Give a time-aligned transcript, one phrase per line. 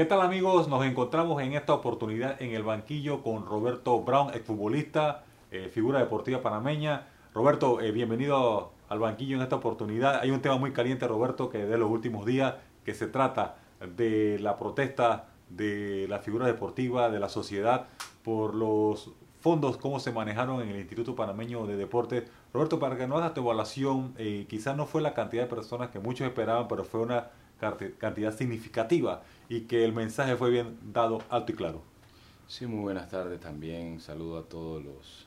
[0.00, 0.66] ¿Qué tal amigos?
[0.66, 6.40] Nos encontramos en esta oportunidad en el banquillo con Roberto Brown, exfutbolista, eh, figura deportiva
[6.40, 7.08] panameña.
[7.34, 10.20] Roberto, eh, bienvenido al banquillo en esta oportunidad.
[10.20, 13.56] Hay un tema muy caliente, Roberto, que de los últimos días, que se trata
[13.94, 17.88] de la protesta de la figura deportiva, de la sociedad,
[18.24, 19.10] por los
[19.40, 22.24] fondos, cómo se manejaron en el Instituto Panameño de Deportes.
[22.54, 25.90] Roberto, para que no hagas tu evaluación, eh, quizás no fue la cantidad de personas
[25.90, 27.28] que muchos esperaban, pero fue una
[27.98, 31.82] cantidad significativa y que el mensaje fue bien dado alto y claro.
[32.48, 34.00] Sí, muy buenas tardes también.
[34.00, 35.26] Saludo a todos los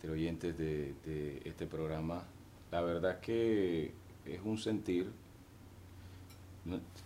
[0.00, 2.24] teleoyentes de, de este programa.
[2.72, 3.92] La verdad que
[4.26, 5.12] es un sentir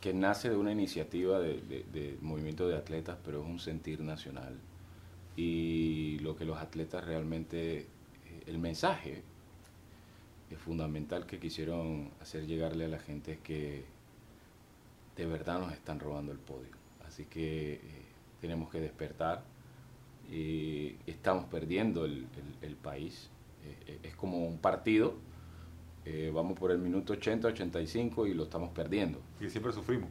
[0.01, 1.61] que nace de una iniciativa de,
[1.93, 4.57] de, movimiento de atletas, pero es un sentir nacional.
[5.37, 7.87] Y lo que los atletas realmente, eh,
[8.47, 9.23] el mensaje
[10.51, 13.85] es fundamental que quisieron hacer llegarle a la gente es que
[15.19, 16.71] de verdad nos están robando el podio.
[17.07, 17.81] Así que eh,
[18.41, 19.43] tenemos que despertar.
[21.07, 22.29] estamos perdiendo el,
[22.81, 23.29] país.
[23.65, 25.17] Eh, eh, es como un partido.
[26.33, 29.21] vamos por el minuto 80, 85 y lo estamos perdiendo.
[29.41, 30.09] Y siempre sufrimos.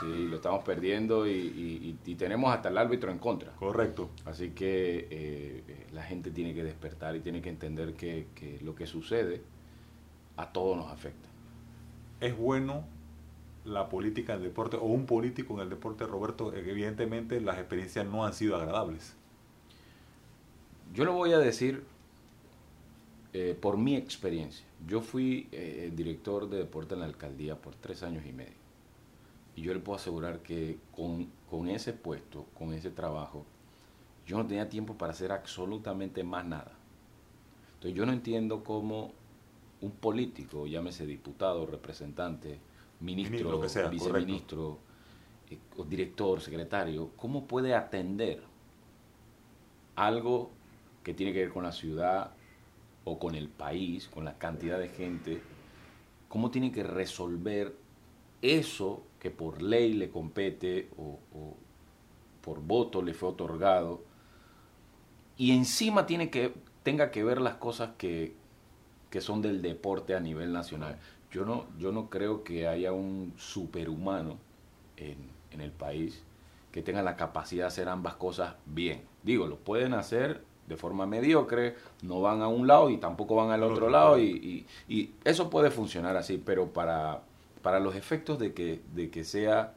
[0.00, 3.52] Sí, lo estamos perdiendo y, tenemos hasta el árbitro en contra.
[3.52, 4.08] Correcto.
[4.24, 8.86] Así que la gente tiene que despertar y tiene que entender que, que lo que
[8.86, 9.42] sucede
[10.38, 11.28] a todos nos afecta.
[12.20, 12.97] Es bueno
[13.68, 18.06] la política en el deporte o un político en el deporte, Roberto, evidentemente las experiencias
[18.06, 19.14] no han sido agradables.
[20.94, 21.84] Yo lo voy a decir
[23.32, 24.66] eh, por mi experiencia.
[24.86, 28.58] Yo fui eh, director de deporte en la alcaldía por tres años y medio.
[29.54, 33.44] Y yo le puedo asegurar que con, con ese puesto, con ese trabajo,
[34.26, 36.72] yo no tenía tiempo para hacer absolutamente más nada.
[37.74, 39.12] Entonces yo no entiendo cómo
[39.80, 42.58] un político, llámese diputado, representante,
[43.00, 43.60] ministro,
[43.90, 44.78] viceministro,
[45.50, 48.42] eh, director, secretario, ¿cómo puede atender
[49.94, 50.50] algo
[51.02, 52.32] que tiene que ver con la ciudad
[53.04, 55.40] o con el país, con la cantidad de gente?
[56.28, 57.74] ¿Cómo tiene que resolver
[58.42, 61.18] eso que por ley le compete o,
[62.42, 64.02] por voto le fue otorgado?
[65.36, 68.34] Y encima tiene que, tenga que ver las cosas que,
[69.08, 70.98] que son del deporte a nivel nacional.
[71.30, 74.38] Yo no, yo no creo que haya un superhumano
[74.96, 75.16] en,
[75.50, 76.22] en el país
[76.72, 79.02] que tenga la capacidad de hacer ambas cosas bien.
[79.22, 83.50] Digo, lo pueden hacer de forma mediocre, no van a un lado y tampoco van
[83.50, 87.22] al otro lado y, y, eso puede funcionar así, pero para,
[87.62, 89.74] para los efectos de que, de que sea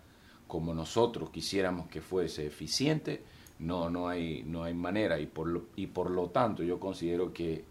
[0.47, 3.23] como nosotros quisiéramos que fuese eficiente,
[3.59, 7.31] no, no, hay, no hay manera y por, lo, y por lo tanto yo considero
[7.31, 7.63] que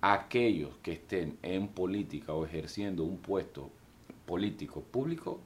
[0.00, 3.70] aquellos que estén en política o ejerciendo un puesto
[4.26, 5.40] político público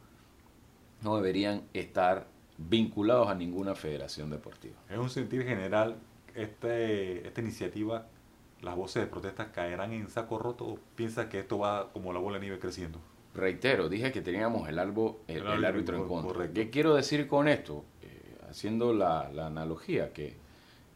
[1.03, 2.26] no deberían estar
[2.56, 4.76] vinculados a ninguna federación deportiva.
[4.88, 5.97] Es un sentir general,
[6.34, 8.06] este, esta iniciativa,
[8.62, 12.20] las voces de protesta caerán en saco roto o piensa que esto va como la
[12.20, 13.00] bola de nieve creciendo?
[13.34, 16.53] Reitero, dije que teníamos el, albo, el, árbitro en contra.
[16.53, 17.84] ¿Qué quiero decir con esto?
[18.03, 20.37] Eh, haciendo la, analogía, que,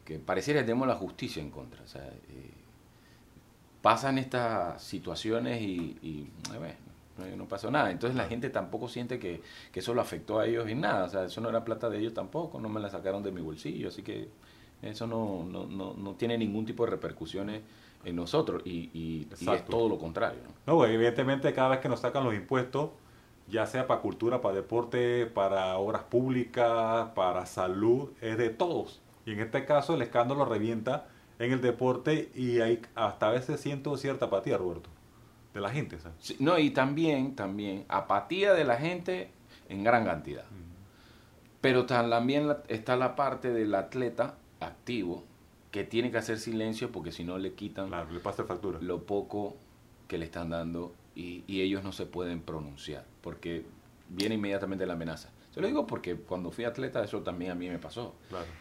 [0.05, 1.83] que pareciera que tenemos la justicia en contra.
[1.83, 2.51] O sea, eh,
[3.81, 6.27] pasan estas situaciones y,
[7.37, 7.91] no, pasó nada.
[7.91, 9.41] Entonces la gente tampoco siente que,
[9.73, 11.05] eso lo afectó a ellos en nada.
[11.05, 13.41] O sea, eso no era plata de ellos tampoco, no me la sacaron de mi
[13.41, 13.89] bolsillo.
[13.89, 14.29] Así que
[14.81, 17.61] eso no, no, no, tiene ningún tipo de repercusiones
[18.05, 20.39] en nosotros y, es todo lo contrario.
[20.65, 20.73] ¿no?
[20.73, 22.91] no, evidentemente cada vez que nos sacan los impuestos,
[23.49, 29.01] ya sea para cultura, para deporte, para obras públicas, para salud, es de todos.
[29.25, 31.07] Y en este caso el escándalo revienta
[31.39, 34.89] en el deporte y hay hasta a veces siento cierta apatía, Roberto,
[35.53, 35.97] de la gente.
[36.39, 39.31] no, y también, también, apatía de la gente
[39.69, 40.45] en gran cantidad.
[41.61, 45.23] Pero también está la parte del atleta activo
[45.71, 48.79] que tiene que hacer silencio porque si no le quitan le pasa factura.
[48.81, 49.55] lo poco
[50.07, 53.65] que le están dando y, y ellos no se pueden pronunciar porque
[54.09, 55.29] viene inmediatamente la amenaza.
[55.59, 58.15] Se lo digo porque cuando fui atleta eso también a mí me pasó.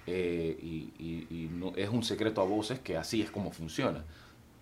[0.04, 4.04] Eh, y, no, es un secreto a voces que así es como funciona.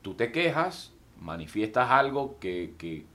[0.02, 3.06] Tú te quejas, manifiestas algo que, que,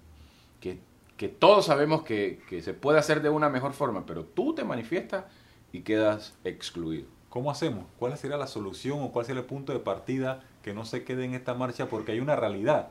[0.59, 4.63] que, todos sabemos que, que, se puede hacer de una mejor forma, pero tú te
[4.63, 5.25] manifiestas
[5.71, 7.05] y quedas excluido.
[7.29, 7.85] ¿Cómo hacemos?
[7.99, 11.25] ¿Cuál sería la solución o cuál sería el punto de partida que no se quede
[11.25, 11.87] en esta marcha?
[11.89, 12.89] Porque hay una realidad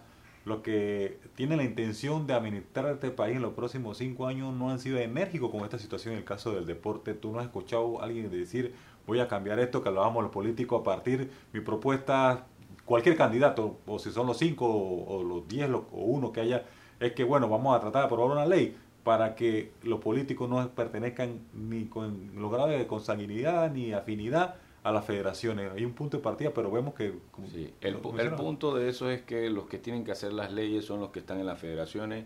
[0.50, 4.70] los que tienen la intención de administrar este país en los próximos cinco años no
[4.70, 7.14] han sido enérgicos con esta situación en el caso del deporte.
[7.14, 8.75] Tú no has escuchado a alguien decir
[9.06, 12.47] voy a cambiar esto, que hablábamos los políticos a partir mi propuesta,
[12.85, 16.67] cualquier candidato, o si son los cinco o, los diez o uno que haya,
[17.00, 20.69] es que bueno, vamos a tratar de aprobar una ley, para que los políticos no
[20.70, 25.72] pertenezcan ni con los grados de consanguinidad ni afinidad a las federaciones.
[25.72, 27.12] Hay un punto de partida, pero vemos que...
[27.52, 30.84] sí, el, el punto de eso es que los que tienen que hacer las leyes
[30.84, 32.24] son los que están en las federaciones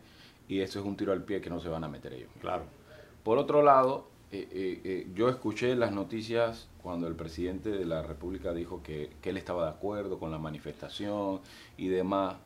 [0.48, 2.30] y eso es un tiro al pie que no se van a meter ellos.
[2.40, 2.64] Claro.
[3.22, 8.02] Por otro lado, eh, eh, eh, yo escuché las noticias cuando el presidente de la
[8.02, 11.40] República dijo que, que él estaba de acuerdo con la manifestación
[11.76, 12.36] y demás.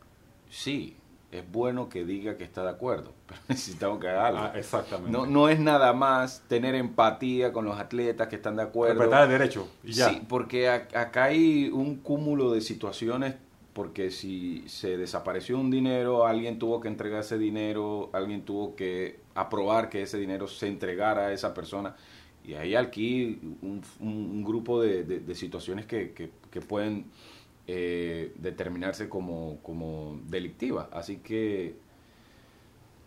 [0.49, 0.97] Sí,
[1.31, 4.41] es bueno que diga que está de acuerdo, pero necesitamos que haga algo.
[4.41, 5.11] Ah, exactamente.
[5.11, 9.01] No, no es nada más tener empatía con los atletas que están de acuerdo.
[9.01, 10.11] Respetar el derecho y ya.
[10.11, 13.35] Sí, porque acá hay un cúmulo de situaciones
[13.75, 19.21] porque si se desapareció un dinero, alguien tuvo que entregar ese dinero, alguien tuvo que
[19.35, 21.95] aprobar que ese dinero se entregara a esa persona.
[22.45, 23.39] Y hay aquí
[24.01, 27.05] un, grupo de, situaciones que, que pueden
[27.71, 30.89] eh, determinarse como, como delictiva.
[30.91, 31.77] Así que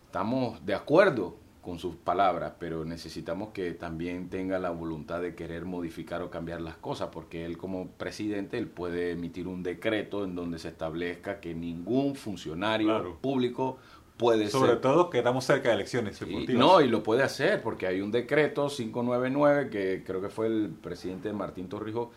[0.06, 5.64] estamos de acuerdo con sus palabras, pero necesitamos que también tenga la voluntad de querer
[5.64, 10.36] modificar o cambiar las cosas, porque él como presidente él puede emitir un decreto en
[10.36, 13.78] donde se establezca que ningún funcionario público
[14.16, 16.20] puede Sobre todo que estamos cerca de elecciones
[16.50, 20.70] no, y lo puede hacer, porque hay un decreto 599 que creo que fue el
[20.70, 22.10] presidente Martín Torrijos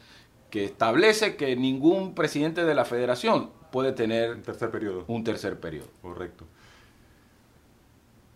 [0.56, 5.04] que establece que ningún presidente de la federación puede tener un tercer periodo.
[5.10, 5.90] Un tercer periodo.
[6.02, 6.46] Correcto.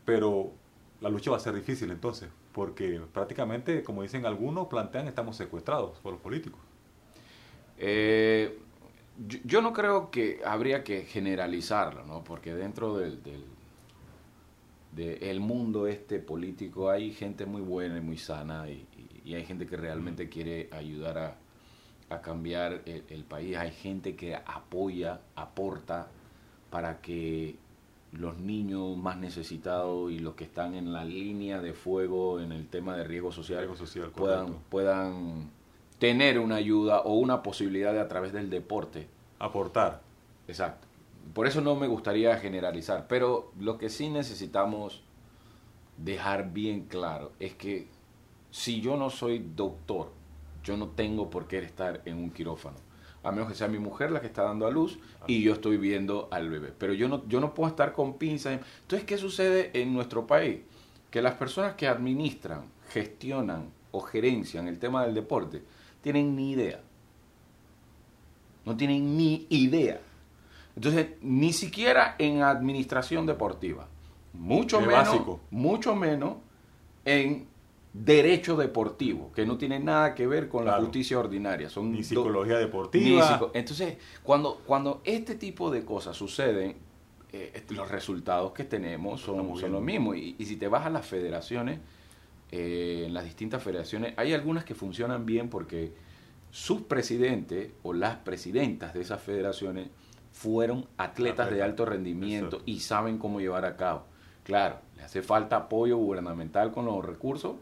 [0.03, 0.51] Pero
[0.99, 5.97] la lucha va a ser difícil entonces, porque prácticamente, como dicen algunos, plantean estamos secuestrados
[5.99, 6.59] por los políticos.
[7.77, 8.59] Eh,
[9.45, 12.25] yo, no creo que habría que generalizarlo, ¿no?
[12.25, 13.21] porque dentro del,
[14.91, 18.85] del mundo este político hay gente muy buena y muy sana y,
[19.23, 21.37] y hay gente que realmente quiere ayudar a,
[22.09, 23.57] a cambiar el, país.
[23.57, 26.07] Hay gente que apoya, aporta
[26.69, 27.55] para que
[28.11, 32.67] los niños más necesitados y los que están en la línea de fuego en el
[32.67, 35.51] tema de riesgo social, social puedan, puedan
[35.99, 39.07] tener una ayuda o una posibilidad de a través del deporte.
[39.37, 40.01] Aportar.
[40.47, 40.87] Exacto.
[41.33, 45.03] Por eso no me gustaría generalizar, pero lo que sí necesitamos
[45.97, 47.87] dejar bien claro es que
[48.49, 50.11] si yo no soy doctor,
[50.63, 52.77] yo no tengo por qué estar en un quirófano.
[53.23, 54.97] A menos que sea mi mujer la que está dando a luz
[55.27, 56.73] y yo estoy viendo al bebé.
[56.77, 58.61] Pero yo no, yo no puedo estar con pinzas.
[58.81, 60.59] Entonces, ¿qué sucede en nuestro país?
[61.11, 65.61] Que las personas que administran, gestionan o gerencian el tema del deporte
[66.01, 66.81] tienen ni idea.
[68.65, 69.99] No tienen ni idea.
[70.75, 73.87] Entonces, ni siquiera en administración deportiva.
[74.31, 76.35] Mucho menos, mucho menos
[77.03, 77.47] en
[77.93, 81.69] derecho deportivo, que no tiene nada que ver con la justicia ordinaria.
[81.69, 83.51] Son ni psicología deportiva.
[83.53, 86.77] Entonces, cuando, cuando este tipo de cosas suceden,
[87.31, 90.17] eh, los resultados que tenemos son, son los mismos.
[90.17, 91.79] Y, si te vas a las federaciones,
[92.51, 95.93] eh, en las distintas federaciones, hay algunas que funcionan bien porque
[96.51, 99.89] sus presidentes o las presidentas de esas federaciones
[100.31, 104.05] fueron atletas de alto rendimiento y saben cómo llevar a cabo.
[104.43, 107.57] Claro, le hace falta apoyo gubernamental con los recursos,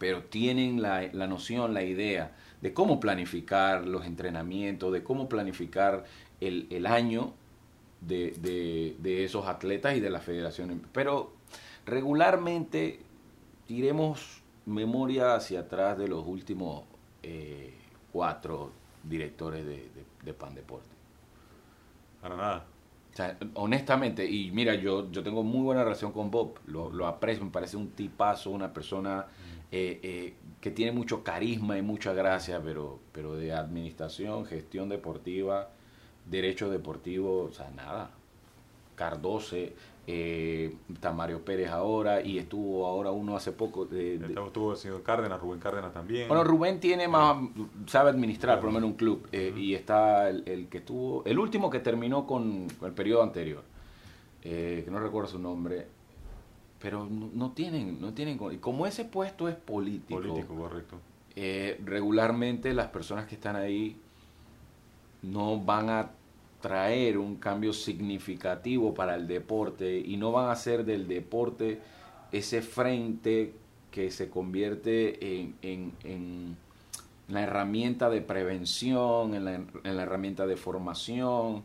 [0.00, 6.04] pero tienen la, la, noción, la idea de cómo planificar los entrenamientos, de cómo planificar
[6.40, 7.34] el, el año
[8.00, 10.80] de, de, de, esos atletas y de la federación.
[10.94, 11.34] Pero
[11.84, 13.00] regularmente
[13.66, 16.84] tiremos memoria hacia atrás de los últimos
[17.22, 17.74] eh,
[18.10, 18.70] cuatro
[19.04, 19.86] directores de,
[20.24, 20.88] de, Pan Deporte.
[22.22, 22.64] Para nada.
[23.12, 27.06] O sea, honestamente, y mira, yo, yo tengo muy buena relación con Bob, lo, lo
[27.06, 29.26] aprecio, me parece un tipazo, una persona
[29.72, 35.70] eh, eh, que tiene mucho carisma y mucha gracia, pero, pero de administración, gestión deportiva,
[36.26, 38.10] derecho deportivo, o sea, nada.
[38.96, 39.72] Cardoce,
[40.06, 43.84] eh, está Mario Pérez ahora y estuvo ahora uno hace poco.
[43.84, 46.26] De, estuvo el señor Cárdenas, Rubén Cárdenas también.
[46.26, 47.36] Bueno, Rubén tiene más,
[47.86, 51.70] sabe administrar por lo menos un club eh, y está el, que estuvo, el último
[51.70, 53.62] que terminó con, el periodo anterior,
[54.42, 55.86] que no recuerdo su nombre,
[56.80, 60.96] pero no, tienen, no tienen, como ese puesto es político, político correcto.
[61.36, 63.96] Eh, regularmente las personas que están ahí
[65.22, 66.10] no van a
[66.60, 71.80] traer un cambio significativo para el deporte y no van a hacer del deporte
[72.32, 73.54] ese frente
[73.90, 76.56] que se convierte en, en, en
[77.28, 81.62] la herramienta de prevención, en la, en la herramienta de formación,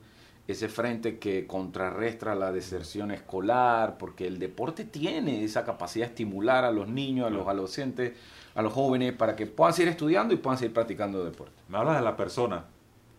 [0.48, 6.66] ese frente que contrarrestra la deserción escolar, porque el deporte tiene esa capacidad de estimular
[6.66, 8.14] a los niños, a los adolescentes,
[8.54, 11.54] a los jóvenes, para que puedan seguir estudiando y puedan seguir practicando deporte.
[11.68, 12.66] Me hablas de la persona,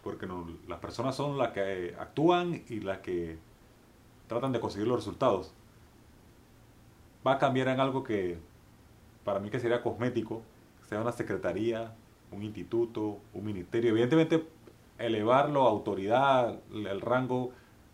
[0.05, 0.29] porque
[0.69, 3.39] las personas son las que actúan y las que
[4.29, 5.53] tratan de conseguir los resultados.
[7.27, 8.39] va a cambiar en algo que
[9.25, 10.43] para mí que sería cosmético,
[10.89, 11.93] sea una secretaría,
[12.31, 13.91] un instituto, un ministerio.
[13.91, 14.47] Evidentemente,
[14.99, 17.53] elevarlo a autoridad, el rango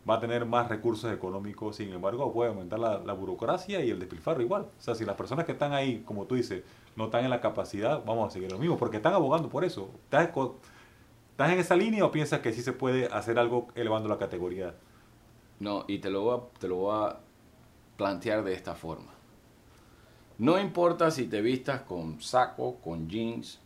[0.09, 4.43] va a tener más recursos económicos, sin embargo, puede aumentar la, burocracia y el despilfarro
[4.43, 4.63] igual.
[4.63, 6.65] O sea, si las personas que están ahí, como tú dices,
[6.97, 9.91] no están en la capacidad, vamos a seguir lo mismo, porque están abogando por eso.
[10.05, 10.31] ¿Estás,
[11.31, 14.75] ¿Estás en esa línea o piensas que sí se puede hacer algo elevando la categoría?
[15.61, 17.17] No, y te lo voy a, te lo voy a
[17.97, 19.13] plantear de esta forma.
[20.39, 23.61] No importa si te vistas con saco, con jeans,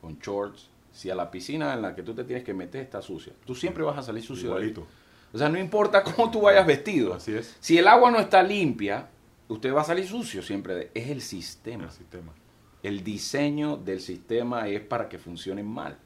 [0.00, 3.02] con shorts, si a la piscina en la que tú te tienes que meter está
[3.02, 4.46] sucia, tú siempre vas a salir sucio.
[4.50, 4.86] Igualito.
[5.32, 7.14] O sea, no importa cómo tú vayas vestido.
[7.14, 7.56] Así es.
[7.58, 9.08] Si el agua no está limpia,
[9.48, 10.92] usted va a salir sucio siempre.
[10.94, 11.84] Es el sistema.
[11.84, 12.32] El sistema.
[12.84, 15.98] El diseño del sistema es para que funcione mal.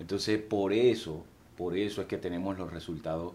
[0.00, 1.24] Entonces, por eso,
[1.56, 3.34] por eso es que tenemos los resultados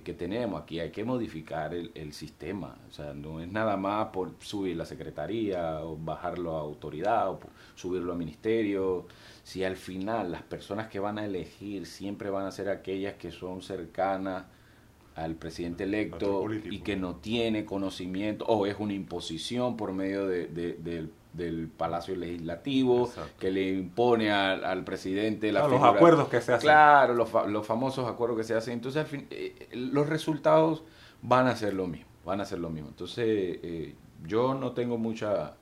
[0.00, 0.62] que tenemos.
[0.62, 2.78] Aquí hay que modificar el, el, sistema.
[2.88, 7.40] O sea, no es nada más por subir la secretaría o bajarlo a autoridad o
[7.74, 9.06] subirlo a ministerio.
[9.42, 13.30] Si al final las personas que van a elegir siempre van a ser aquellas que
[13.30, 14.44] son cercanas
[15.14, 20.46] al presidente electo y que no tiene conocimiento o es una imposición por medio de,
[20.46, 26.52] de, del del Palacio Legislativo, que le impone al, presidente la los acuerdos que se
[26.52, 26.66] hacen.
[26.66, 28.74] Claro, los, los, famosos acuerdos que se hacen.
[28.74, 30.82] Entonces, al fin, eh, los resultados
[31.22, 32.88] van a ser lo mismo, van a ser lo mismo.
[32.88, 33.94] Entonces, eh,
[34.26, 35.54] yo no tengo mucha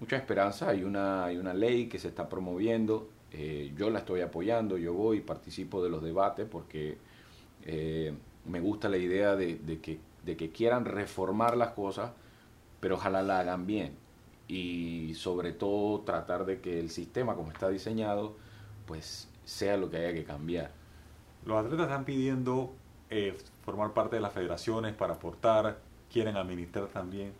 [0.00, 0.68] mucha esperanza.
[0.68, 4.92] Hay una, hay una ley que se está promoviendo, eh, yo la estoy apoyando, yo
[4.92, 6.98] voy y participo de los debates porque
[8.44, 12.10] me gusta la idea de, de, que, de que quieran reformar las cosas,
[12.80, 14.03] pero ojalá la hagan bien
[14.48, 18.36] y sobre todo tratar de que el sistema como está diseñado
[18.86, 20.70] pues sea lo que haya que cambiar.
[21.44, 22.72] Los atletas están pidiendo
[23.10, 25.78] eh, formar parte de las federaciones para aportar,
[26.12, 27.32] quieren administrar también,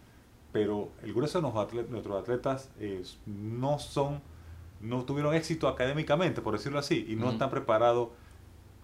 [0.53, 4.21] pero el grueso de nuestros atletas eh, no son,
[4.81, 8.09] no tuvieron éxito académicamente, por decirlo así, y no están preparados.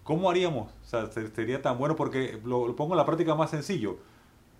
[0.03, 0.71] ¿Cómo haríamos?
[0.71, 3.97] O sea, sería tan bueno porque lo, lo pongo en la práctica más sencillo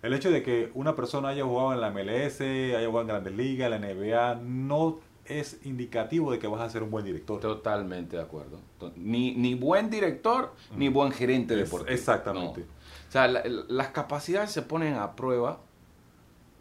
[0.02, 3.34] el hecho de que una persona haya jugado en la MLS, haya jugado en Grandes
[3.34, 7.40] Ligas, en la NBA, no es indicativo de que vas a ser un buen director.
[7.40, 8.58] Totalmente de acuerdo.
[8.96, 11.94] Ni, ni buen director, ni buen gerente deportivo.
[11.94, 12.62] Exactamente.
[13.08, 15.60] O sea, las capacidades se ponen a prueba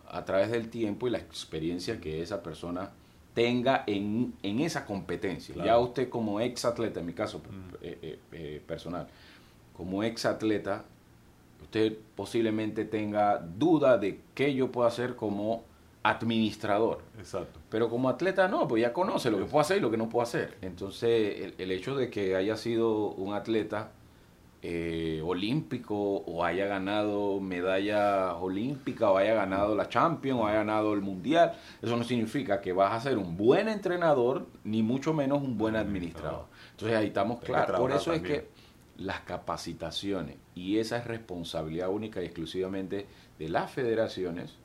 [0.08, 2.92] a través del tiempo y la experiencia que esa persona
[3.34, 5.56] tenga en, esa competencia.
[5.56, 7.42] Ya usted como ex atleta, en mi caso
[7.82, 9.08] eh, eh, eh, personal,
[9.74, 10.84] como ex atleta,
[11.72, 15.64] usted posiblemente tenga duda de qué yo puedo hacer como
[16.04, 17.02] administrador.
[17.18, 17.62] Exacto.
[17.70, 20.10] Pero como atleta no, pues ya conoce lo que puedo hacer y lo que no
[20.10, 20.58] puedo hacer.
[20.62, 23.92] Entonces, el, hecho de que haya sido un atleta
[24.62, 30.94] eh, olímpico o haya ganado medalla olímpica o haya ganado la Champions o haya ganado
[30.94, 35.42] el Mundial, eso no significa que vas a ser un buen entrenador ni mucho menos
[35.42, 36.48] un buen administrador.
[36.72, 37.80] Entonces ahí estamos claros.
[37.80, 38.50] Por eso es que
[39.02, 43.08] las capacitaciones y esa es responsabilidad única y exclusivamente
[43.40, 44.56] de las federaciones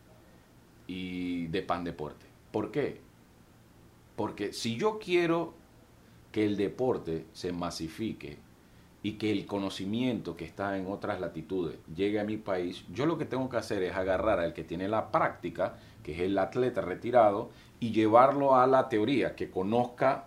[0.86, 2.26] y de Pan Deporte.
[2.52, 3.00] ¿Por qué?
[4.14, 5.54] Porque si yo quiero
[6.32, 8.38] que el deporte se masifique
[9.02, 13.18] y que el conocimiento que está en otras latitudes llegue a mi país, yo lo
[13.18, 16.80] que tengo que hacer es agarrar al que tiene la práctica, que es el atleta
[16.80, 20.26] retirado, y llevarlo a la teoría, que conozca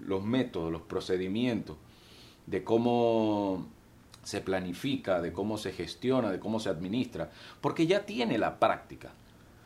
[0.00, 1.76] los métodos, los procedimientos,
[2.50, 3.66] de cómo
[4.22, 7.30] se planifica, de cómo se gestiona, de cómo se administra,
[7.60, 9.12] porque ya tiene la práctica.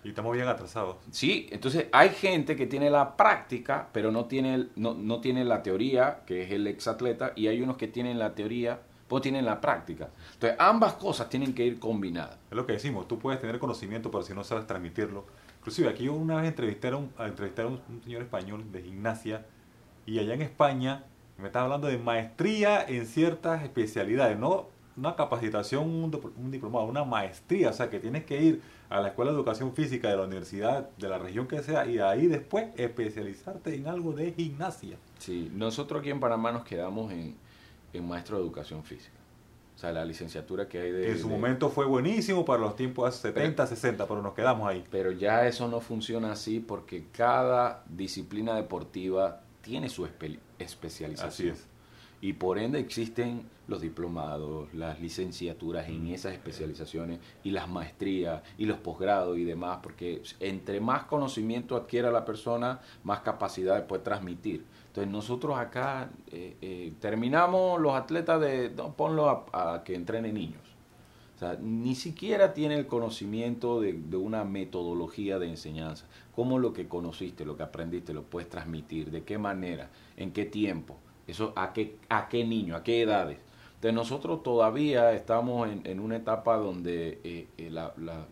[0.04, 0.96] Y estamos bien atrasados.
[1.10, 5.62] Sí, entonces hay gente que tiene la práctica, pero no tiene, no, no tiene la
[5.62, 9.62] teoría, que es el exatleta, y hay unos que tienen la teoría, pero tienen la
[9.62, 10.10] práctica.
[10.34, 12.36] Entonces ambas cosas tienen que ir combinadas.
[12.50, 15.24] Es lo que decimos, tú puedes tener conocimiento, pero si no sabes transmitirlo.
[15.60, 19.46] Inclusive aquí una vez entrevisté a un, entrevistar a un señor español de gimnasia,
[20.04, 21.04] y allá en España
[21.38, 27.70] me estás hablando de maestría en ciertas especialidades, no una capacitación, un, diplomado, una maestría,
[27.70, 30.88] o sea que tienes que ir a la Escuela de Educación Física de la universidad
[30.90, 34.96] de la región que sea y ahí después especializarte en algo de gimnasia.
[35.18, 37.36] Sí, nosotros aquí en Panamá nos quedamos en,
[38.06, 39.16] maestro de Educación Física.
[39.76, 41.12] O sea, la licenciatura que hay de...
[41.12, 44.84] En su momento fue buenísimo para los tiempos 70, 60, pero nos quedamos ahí.
[44.90, 50.06] Pero ya eso no funciona así porque cada disciplina deportiva tiene su
[50.58, 51.28] especialización.
[51.28, 51.66] Así es.
[52.20, 58.66] Y por ende existen los diplomados, las licenciaturas en esas especializaciones y las maestrías y
[58.66, 64.64] los posgrados y demás, porque entre más conocimiento adquiera la persona, más capacidad puede transmitir.
[64.86, 70.62] Entonces nosotros acá eh, eh, terminamos los atletas de, ponlo a, que entrenen niños.
[71.34, 76.06] O sea, ni siquiera tiene el conocimiento de, de, una metodología de enseñanza.
[76.36, 79.10] ¿Cómo lo que conociste, lo que aprendiste, lo puedes transmitir?
[79.10, 79.90] ¿De qué manera?
[80.16, 80.96] ¿En qué tiempo?
[81.26, 82.76] Eso, ¿a qué, a qué niño?
[82.76, 83.38] ¿A qué edades?
[83.76, 88.26] Entonces nosotros todavía estamos en, en una etapa donde eh, eh, la, la,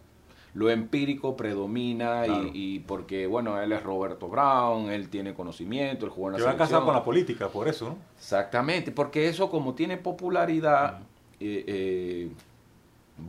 [0.54, 2.50] lo empírico predomina Claro.
[2.54, 6.38] y, y porque, bueno, él es Roberto Brown, él tiene conocimiento, él jugó en la
[6.38, 6.84] Que va a casar selección.
[6.86, 7.96] con la política, por eso, ¿no?
[8.16, 11.00] Exactamente, porque eso como tiene popularidad,
[11.40, 12.30] eh, eh,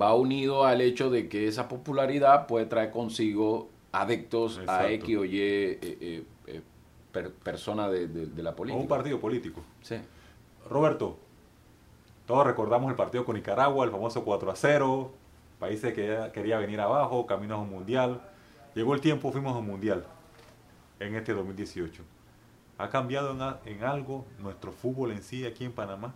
[0.02, 4.90] va unido al hecho de que esa popularidad puede traer consigo adeptos a.
[4.92, 6.62] X o Y eh, eh, eh,
[7.12, 8.82] per- persona de, de- de la O política.
[8.82, 9.62] un partido político.
[9.82, 9.96] Sí.
[10.70, 11.18] Roberto,
[12.26, 15.12] todos recordamos el partido con Nicaragua, el famoso 4 a 0,
[15.60, 18.22] países que quería venir abajo, caminos a un mundial.
[18.76, 20.06] Llegó el tiempo, fuimos a un mundial
[21.00, 22.02] en este 2018.
[22.80, 26.16] ¿Ha cambiado en, algo nuestro fútbol en sí aquí en Panamá?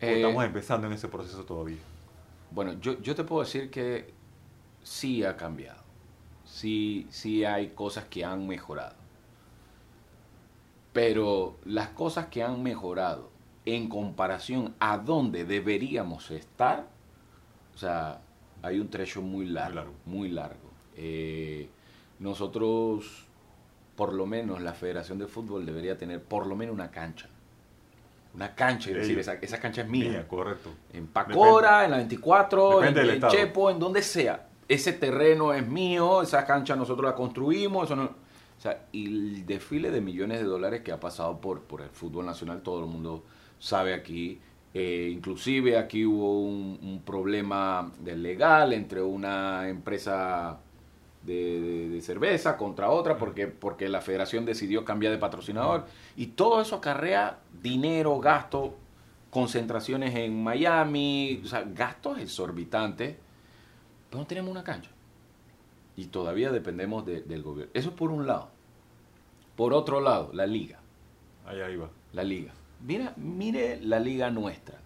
[0.00, 1.78] ¿O Eh, estamos empezando en ese proceso todavía?
[2.50, 4.12] Bueno, yo, yo te puedo decir que
[4.82, 5.82] sí ha cambiado.
[6.44, 8.96] Sí, sí hay cosas que han mejorado.
[10.92, 13.30] Pero las cosas que han mejorado
[13.64, 16.88] en comparación a donde deberíamos estar,
[17.74, 18.20] o sea,
[18.62, 19.94] hay un trecho muy largo, largo.
[20.06, 20.70] muy largo.
[20.96, 21.68] Eh,
[22.18, 23.26] nosotros,
[23.94, 27.28] por lo menos, la Federación de Fútbol debería tener por lo menos una cancha.
[28.38, 30.10] Una cancha, y De decir, esa, esa cancha es mía.
[30.10, 30.70] Mía, correcto.
[30.92, 31.84] En Pacora, Depende.
[31.86, 33.28] en la 24, en, Depende.
[33.28, 34.46] Chepo, en donde sea.
[34.68, 38.04] Ese terreno es mío, esa cancha nosotros la construimos, eso no...
[38.04, 41.90] O sea, y el desfile de millones de dólares que ha pasado por, por el
[41.90, 43.24] fútbol nacional, todo el mundo
[43.58, 44.40] sabe aquí.
[44.72, 50.60] Eh, inclusive aquí hubo un, un problema legal entre una empresa
[51.28, 55.84] de, de- de cerveza contra otra porque, porque la federación decidió cambiar de patrocinador.
[56.16, 58.74] Y todo eso acarrea dinero, gasto,
[59.30, 63.16] concentraciones en Miami, o sea, gastos exorbitantes.
[64.10, 64.90] Pero no tenemos una cancha.
[65.96, 67.70] Y todavía dependemos de- del gobierno.
[67.74, 68.48] Eso por un lado.
[69.56, 70.78] Por otro lado, la liga.
[71.44, 71.90] Allá iba.
[72.12, 72.52] La liga.
[72.86, 74.78] Mira, mire la liga nuestra.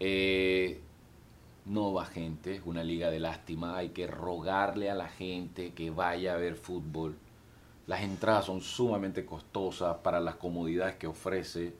[0.00, 0.80] Eh,
[1.64, 3.76] no va gente, es una liga de lástima.
[3.76, 7.14] Hay que rogarle a la gente que vaya a ver fútbol.
[7.86, 11.72] Las entradas son sumamente costosas para las comodidades que ofrece.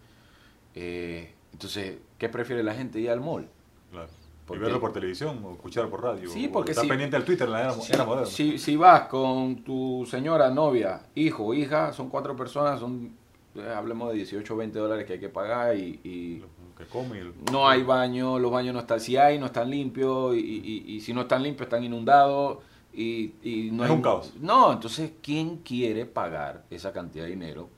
[0.75, 3.01] Eh, entonces, ¿qué prefiere la gente?
[3.01, 3.49] Ir al mall.
[3.91, 4.09] Claro.
[4.47, 6.29] ¿Por y verlo por televisión o escuchar por radio.
[6.29, 8.27] Sí, porque estar si- pendiente del Twitter en la era, Si, era moderna.
[8.27, 13.13] si- si vas con tu señora, novia, hijo, hija, son cuatro personas, son,
[13.55, 16.43] eh, hablemos de 18 o 20 dólares que hay que pagar y,
[16.77, 20.35] que come el- no hay baño, los baños no están, si hay, no están limpios
[20.37, 22.59] y, y- y si no están limpios están inundados
[22.93, 24.33] y, y no Es hay- un caos.
[24.41, 27.69] No, entonces, ¿quién quiere pagar esa cantidad de dinero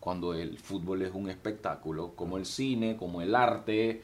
[0.00, 4.02] cuando el fútbol es un espectáculo como el cine, como el arte,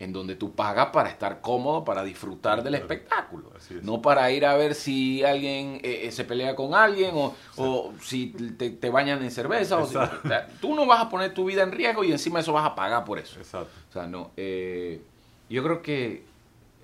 [0.00, 3.50] en donde tú pagas para estar cómodo, para disfrutar del espectáculo?
[3.56, 3.82] Es.
[3.82, 7.92] No para ir a ver si alguien eh, eh, se pelea con alguien o, o
[8.00, 9.78] si te, te bañan en cerveza.
[9.78, 10.20] O si- Exacto.
[10.24, 12.64] o sea, tú no vas a poner tu vida en riesgo y encima eso vas
[12.66, 13.38] a pagar por eso.
[13.38, 13.70] Exacto.
[13.88, 14.30] O sea, no.
[14.36, 15.02] eh,
[15.50, 16.22] yo creo que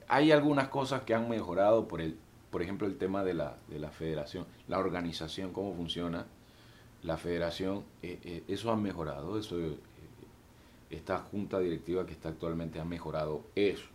[0.09, 2.16] hay algunas cosas que han mejorado por el,
[2.50, 6.27] por ejemplo, el tema de la, de la federación, la organización, cómo funciona
[7.03, 9.57] la federación, eh, eh, eso ha mejorado, eso,
[10.94, 13.87] esta junta directiva que está actualmente ha mejorado eso,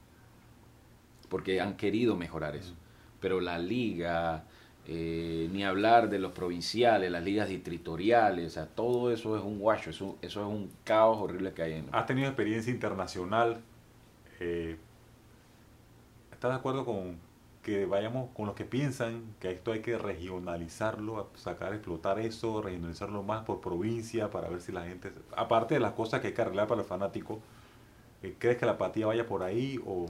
[1.30, 2.74] porque han querido mejorar eso.
[3.20, 4.46] Pero la liga,
[4.88, 9.60] eh, ni hablar de los provinciales, las ligas distritoriales, o sea, todo eso es un
[9.60, 11.86] guacho, eso, eso es un caos horrible que hay en...
[11.92, 13.62] ¿Has tenido experiencia internacional?
[14.40, 14.78] Eh,
[16.32, 17.18] ¿Estás de acuerdo con
[17.70, 23.22] que vayamos con los que piensan que esto hay que regionalizarlo, sacar, explotar eso, regionalizarlo
[23.22, 26.42] más por provincia para ver si la gente, aparte de las cosas que hay que
[26.42, 27.40] arreglar para el fanático,
[28.24, 30.08] eh, ¿crees que la apatía vaya por ahí o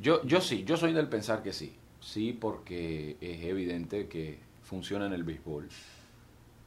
[0.00, 1.74] Yo, yo sí, yo soy del pensar que sí.
[2.00, 5.68] Sí, porque es evidente que funciona en el béisbol.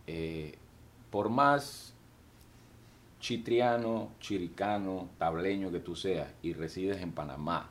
[0.07, 0.57] Eh,
[1.11, 1.93] por más
[3.19, 7.69] chitriano, chiricano, tableño que tú seas y resides en Panamá,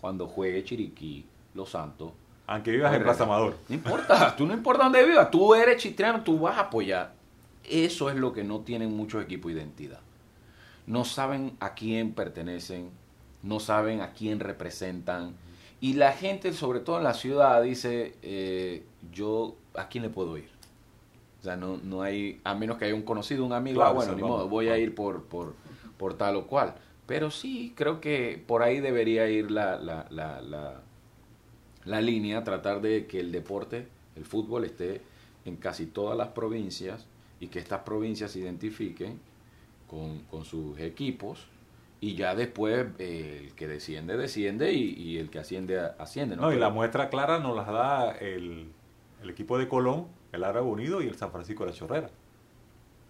[0.00, 1.26] cuando juegue Chiriquí,
[1.58, 2.12] Los Santos,
[2.46, 3.02] aunque vivas en.
[3.02, 3.56] Plaza Amador?
[3.68, 7.12] no importa, tú no importa dónde vivas, tú eres chitriano, tú vas a apoyar.
[7.64, 10.00] Eso es lo que no tienen muchos equipos de identidad.
[10.86, 12.90] No saben a quién pertenecen,
[13.42, 15.34] no saben a quién representan.
[15.80, 20.38] Y la gente, sobre todo en la ciudad, dice, eh, yo, ¿a quién le puedo
[20.38, 20.48] ir?
[21.40, 23.94] O sea, no, no hay, a menos que haya un conocido, un amigo, Claro, ah,
[23.94, 25.54] bueno, sí, ni vamos, modo, voy a ir por, por,
[25.98, 26.74] por tal o cual.
[27.06, 30.80] Pero sí, creo que por ahí debería ir la, la, la, la,
[31.88, 35.00] la línea, tratar de que el deporte, el fútbol, esté
[35.44, 37.06] en casi todas las provincias
[37.40, 39.18] y que estas provincias se identifiquen
[39.88, 41.46] con, con sus equipos
[42.00, 46.36] y ya después eh, el que desciende, desciende y, el que asciende, asciende.
[46.36, 48.68] No, y la muestra clara nos la da el,
[49.22, 52.10] el equipo de Colón, el Árabe Unido y el San Francisco de la Chorrera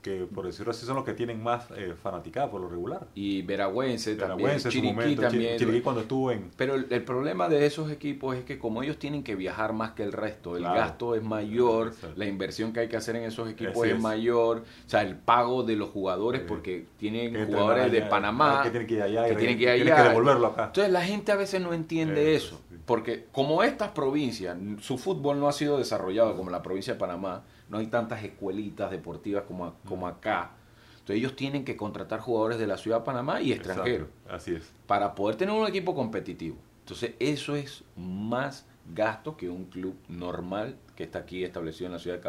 [0.02, 3.06] que por decirlo así son los que tienen más eh, fanaticada por lo regular.
[3.14, 5.58] Y Veragüense, también, Chiriquí también.
[5.58, 6.50] Chiriquí cuando estuvo en...
[6.56, 10.02] Pero el, problema de esos equipos es que como ellos tienen que viajar más que
[10.02, 13.86] el resto, el gasto es mayor, la inversión que hay que hacer en esos equipos
[13.86, 18.70] es, mayor, o sea, el pago de los jugadores porque tienen jugadores de Panamá que
[18.70, 19.96] tienen que ir allá, que tienen que, ir allá.
[19.96, 20.66] que devolverlo acá.
[20.66, 25.48] Entonces la gente a veces no entiende eso, porque como estas provincias, su fútbol no
[25.48, 30.06] ha sido desarrollado como la provincia de Panamá, no hay tantas escuelitas deportivas como, como
[30.06, 30.52] acá.
[30.92, 34.08] Entonces ellos tienen que contratar jugadores de la ciudad de Panamá y extranjeros.
[34.28, 34.70] así es.
[34.86, 36.56] Para poder tener un equipo competitivo.
[36.80, 41.98] Entonces eso es más gasto que un club normal que está aquí establecido en la
[41.98, 42.20] ciudad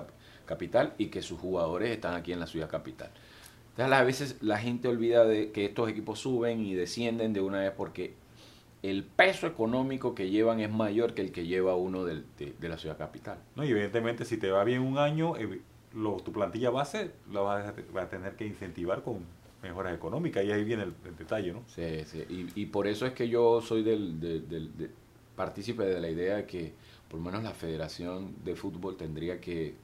[0.45, 3.09] capital y que sus jugadores están aquí en la ciudad capital.
[3.71, 7.59] Entonces a veces la gente olvida de que estos equipos suben y descienden de una
[7.59, 8.13] vez porque
[8.81, 12.23] el peso económico que llevan es mayor que el que lleva uno de,
[12.61, 13.39] la ciudad capital.
[13.55, 15.61] No, y evidentemente si te va bien un año, eh,
[15.91, 19.25] tu plantilla base la vas a, tener que incentivar con
[19.61, 21.63] mejoras económicas y ahí viene el, detalle, ¿no?
[21.67, 24.91] Sí, sí, y, por eso es que yo soy del, del,
[25.35, 26.73] partícipe de la idea de que
[27.09, 29.75] por lo menos la Federación de Fútbol tendría que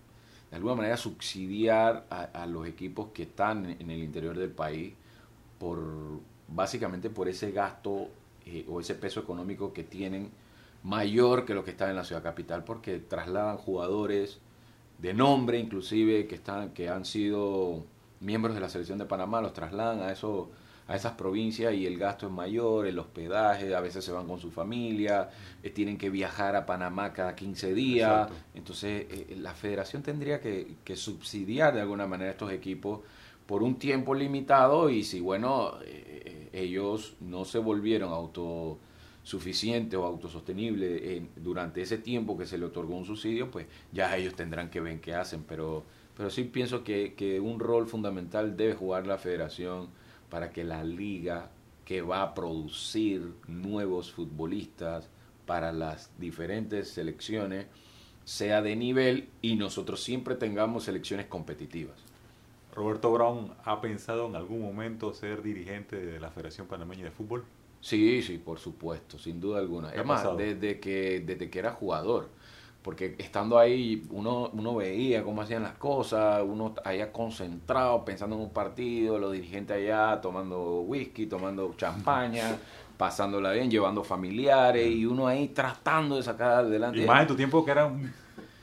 [0.50, 4.94] de alguna manera subsidiar a, a los equipos que están en el interior del país
[5.58, 5.80] por
[6.48, 8.10] básicamente por ese gasto
[8.46, 10.32] eh, o ese peso económico que tienen
[10.84, 14.40] mayor que lo que está en la ciudad capital porque trasladan jugadores
[15.00, 17.84] de nombre inclusive que están que han sido
[18.20, 20.50] miembros de la selección de Panamá los trasladan a eso
[20.88, 24.40] a esas provincias y el gasto es mayor, el hospedaje, a veces se van con
[24.40, 25.30] su familia,
[25.64, 28.30] eh, tienen que viajar a Panamá cada 15 días.
[28.54, 33.00] Entonces, eh, la federación tendría que, que, subsidiar de alguna manera estos equipos
[33.46, 35.74] por un tiempo limitado y si, bueno,
[36.56, 43.06] ellos no se volvieron autosuficientes o autosostenibles durante ese tiempo que se le otorgó un
[43.06, 45.44] subsidio, pues ya ellos tendrán que ver qué hacen.
[45.44, 45.84] Pero,
[46.16, 49.90] pero sí pienso que, que un rol fundamental debe jugar la federación
[50.30, 51.52] para que la liga
[51.84, 55.10] que va a producir nuevos futbolistas
[55.46, 57.68] para las diferentes selecciones
[58.24, 62.15] sea de nivel y nosotros siempre tengamos selecciones competitivas.
[62.76, 67.46] Roberto Brown ha pensado en algún momento ser dirigente de la Federación Panameña de Fútbol.
[67.80, 69.94] Sí, sí, por supuesto, sin duda alguna.
[69.94, 72.30] Es más, desde que, desde que era jugador,
[72.82, 78.42] porque estando ahí uno, uno veía cómo hacían las cosas, uno allá concentrado, pensando en
[78.42, 82.58] un partido, los dirigentes allá tomando whisky, tomando champaña,
[82.98, 87.00] pasándola bien, llevando familiares, y uno ahí tratando de sacar adelante.
[87.00, 87.92] Y más en tu tiempo que era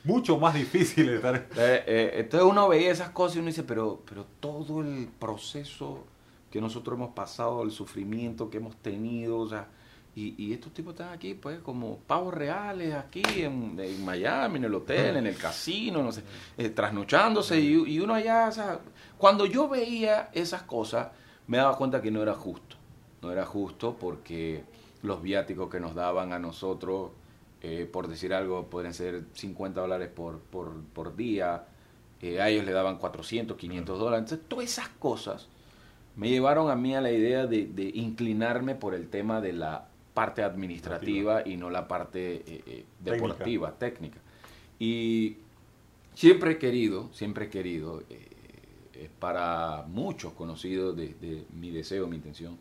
[0.03, 1.35] mucho más difícil estar.
[1.35, 6.03] Eh, eh, entonces uno veía esas cosas y uno dice, pero, pero todo el proceso
[6.51, 9.67] que nosotros hemos pasado, el sufrimiento que hemos tenido, o sea,
[10.15, 15.17] y, estos tipos están aquí, pues, como pavos reales, aquí en, Miami, en el hotel,
[15.17, 16.21] en el casino, no sé,
[16.55, 18.79] eh, trasnochándose, y, y, uno allá, o sea,
[19.17, 21.07] cuando yo veía esas cosas,
[21.47, 22.75] me daba cuenta que no era justo.
[23.23, 24.63] No era justo porque
[25.01, 27.11] los viáticos que nos daban a nosotros
[27.65, 31.63] eh, por decir algo, pueden ser 50 dólares por, por, día,
[32.21, 34.23] eh, a ellos le daban 400, 500 dólares.
[34.25, 35.47] Entonces, todas esas cosas
[36.17, 40.43] me llevaron a mí a la idea de, inclinarme por el tema de la parte
[40.43, 44.19] administrativa y no la parte eh, deportiva, técnica.
[44.77, 45.37] Y
[46.15, 52.17] siempre he querido, siempre he querido, es para muchos conocidos de, de mi deseo, mi
[52.17, 52.57] intención,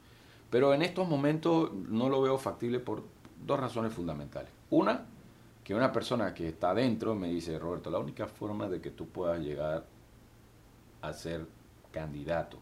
[0.48, 3.02] pero en estos momentos no lo veo factible por
[3.44, 4.61] dos razones fundamentales.
[4.72, 5.04] Una,
[5.62, 9.06] que una persona que está adentro me dice, Roberto, la única forma de que tú
[9.06, 9.84] puedas llegar
[11.02, 11.46] a ser
[11.90, 12.58] candidato,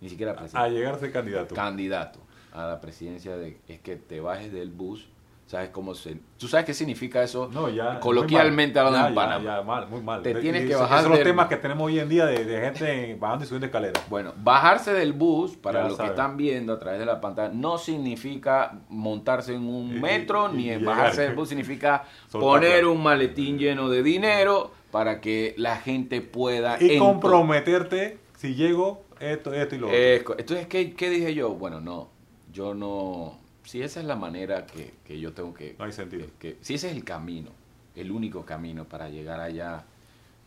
[0.00, 0.64] ni siquiera presidente.
[0.64, 1.56] A llegar a ser candidato.
[1.56, 2.20] Candidato
[2.52, 5.08] a la presidencia de, es que te bajes del bus
[5.48, 6.18] ¿Sabes cómo se.?
[6.36, 7.48] ¿Tú sabes qué significa eso?
[7.50, 7.98] No, ya.
[8.00, 9.42] Coloquialmente hablando en Panamá.
[9.42, 10.20] Ya, mal, muy mal.
[10.20, 10.98] Te tienes que bajar.
[10.98, 14.04] Esos son los temas que tenemos hoy en día de, gente bajando y subiendo escaleras.
[14.10, 17.78] Bueno, bajarse del bus, para los que están viendo a través de la pantalla, no
[17.78, 24.02] significa montarse en un metro, ni bajarse del bus significa poner un maletín lleno de
[24.02, 26.76] dinero para que la gente pueda.
[26.78, 30.38] Y comprometerte, si llego, esto, esto y lo otro.
[30.38, 31.54] Entonces, ¿qué, ¿qué dije yo?
[31.54, 32.10] Bueno, no.
[32.52, 35.76] Yo no si esa es la manera que, yo tengo que...
[35.78, 36.26] No hay sentido.
[36.38, 37.50] Que, si ese es el camino,
[37.94, 39.84] el único camino para llegar allá,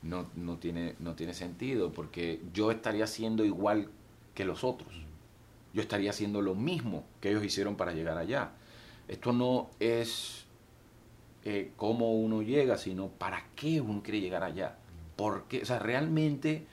[0.02, 3.90] no, no, tiene, no tiene sentido, porque yo estaría haciendo igual
[4.34, 4.92] que los otros.
[5.72, 8.54] Yo estaría haciendo lo mismo que ellos hicieron para llegar allá.
[9.08, 10.46] Esto no es
[11.46, 14.78] eh, cómo uno llega, sino para qué uno quiere llegar allá.
[15.16, 16.66] Porque, o sea, realmente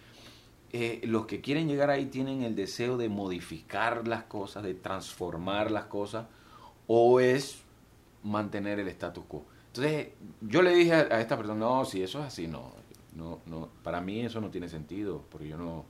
[0.72, 5.70] eh, los que quieren llegar ahí tienen el deseo de modificar las cosas, de transformar
[5.70, 6.24] las cosas,
[6.88, 7.62] o es
[8.24, 9.44] mantener el status quo.
[9.68, 10.08] Entonces,
[10.40, 12.72] yo le dije a, esta persona, no, si eso es así, no,
[13.14, 15.84] no, no, para mí eso no tiene sentido, porque yo no,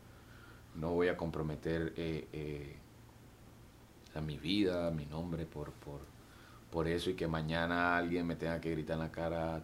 [0.75, 2.77] no voy a comprometer eh, eh,
[4.21, 6.01] mi vida, mi nombre por, por,
[6.73, 9.63] por eso y que mañana alguien me tenga que gritar en la cara,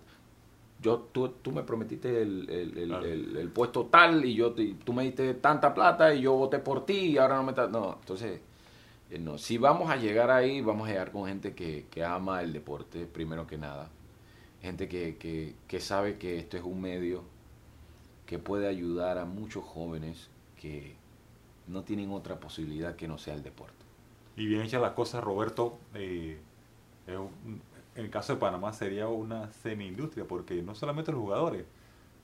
[0.81, 5.75] yo, tú, tú me prometiste el, el, puesto tal y yo tú me diste tanta
[5.75, 7.67] plata y yo voté por ti y ahora no me está...
[7.67, 8.41] No, entonces,
[9.19, 9.39] no.
[9.39, 13.07] si vamos a llegar ahí, vamos a llegar con gente que, que ama el deporte,
[13.07, 13.91] primero que nada.
[14.63, 17.23] Gente que, que, que sabe que esto es un medio
[18.27, 20.97] que puede ayudar a muchos jóvenes que
[21.67, 23.85] no tienen otra posibilidad que no sea el deporte.
[24.37, 26.39] Y bien hecha la cosa, Roberto, eh,
[27.07, 27.61] en
[27.95, 31.65] el caso de Panamá sería una semi-industria, porque no solamente los jugadores,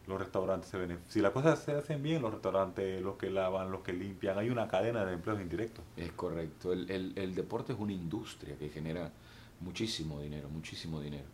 [0.06, 0.98] los restaurantes se ven.
[1.08, 4.50] Si las cosas se hacen bien, los restaurantes, los que lavan, los que limpian, hay
[4.50, 5.84] una cadena de empleos indirectos.
[5.96, 6.72] Es correcto.
[6.72, 9.12] El, el, deporte es una industria que genera
[9.60, 11.26] muchísimo dinero, muchísimo dinero.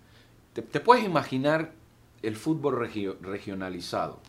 [0.53, 1.73] Te, puedes imaginar
[2.23, 2.89] el fútbol
[3.21, 4.21] regionalizado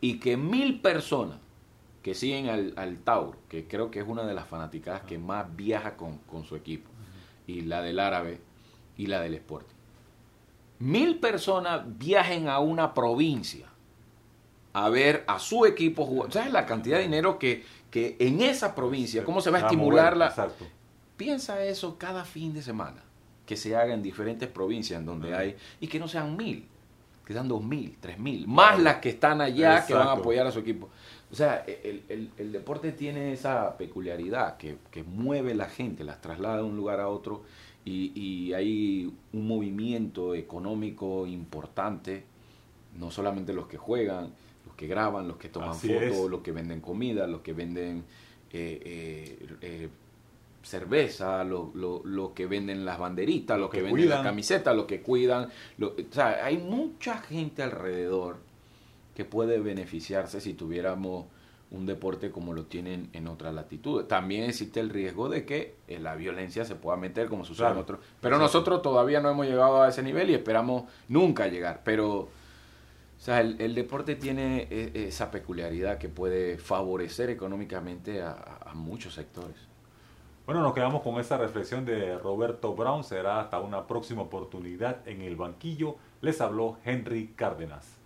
[0.00, 1.38] y que mil personas
[2.02, 5.54] que siguen al, al, Tauro, que creo que es una de las fanaticadas que más
[5.54, 6.90] viaja con, con su equipo,
[7.46, 8.40] y la del árabe,
[8.96, 9.74] y la del Sporting.
[10.78, 13.69] Mil personas viajen a una provincia
[14.72, 16.32] a ver a su equipo jugar.
[16.32, 20.16] ¿Sabes la cantidad de dinero que, que en esa provincia, cómo se va a estimular
[20.16, 20.50] la...
[21.16, 23.02] Piensa eso cada fin de semana,
[23.44, 26.66] que se haga en diferentes provincias en donde hay, y que no sean mil,
[27.26, 30.46] que sean dos mil, tres mil, más las que están allá que van a apoyar
[30.46, 30.88] a su equipo.
[31.30, 36.56] O sea, el, el, deporte tiene esa peculiaridad que, que mueve la gente, las traslada
[36.56, 37.44] de un lugar a otro
[37.84, 42.24] y, hay un movimiento económico importante,
[42.98, 44.32] no solamente los que juegan,
[44.80, 48.02] que graban, los que toman fotos, los que venden comida, los que venden
[48.50, 49.88] eh, eh, eh,
[50.62, 55.50] cerveza, los lo, que venden las banderitas, los que, venden las camisetas, los que cuidan.
[55.82, 58.38] o sea, hay mucha gente alrededor
[59.14, 61.26] que puede beneficiarse si tuviéramos
[61.70, 64.08] un deporte como lo tienen en otras latitudes.
[64.08, 67.76] También existe el riesgo de que eh, la violencia se pueda meter como sucede en
[67.76, 68.00] otros.
[68.22, 71.82] Pero nosotros todavía no hemos llegado a ese nivel y esperamos nunca llegar.
[71.84, 72.30] Pero
[73.20, 79.12] o sea, el, deporte tiene e, esa peculiaridad que puede favorecer económicamente a, a muchos
[79.12, 79.56] sectores.
[80.46, 83.04] Bueno, nos quedamos con esa reflexión de Roberto Brown.
[83.04, 85.96] Será hasta una próxima oportunidad en el banquillo.
[86.22, 87.99] Les habló Henry Cárdenas.